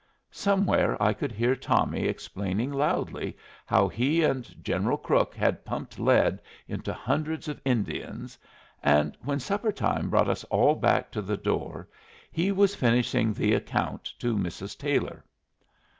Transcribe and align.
Somewhere 0.31 0.97
I 0.99 1.13
could 1.13 1.31
hear 1.31 1.55
Tommy 1.55 2.05
explaining 2.05 2.71
loudly 2.73 3.37
how 3.67 3.87
he 3.87 4.23
and 4.23 4.45
General 4.63 4.97
Crook 4.97 5.35
had 5.35 5.63
pumped 5.63 5.99
lead 5.99 6.39
into 6.67 6.91
hundreds 6.91 7.47
of 7.47 7.61
Indians; 7.63 8.35
and 8.81 9.15
when 9.23 9.39
supper 9.39 9.71
time 9.71 10.09
brought 10.09 10.27
us 10.27 10.43
all 10.45 10.73
back 10.73 11.11
to 11.11 11.21
the 11.21 11.37
door 11.37 11.87
he 12.31 12.51
was 12.51 12.73
finishing 12.73 13.31
the 13.31 13.53
account 13.53 14.05
to 14.17 14.35
Mrs. 14.35 14.75
Taylor. 14.75 15.23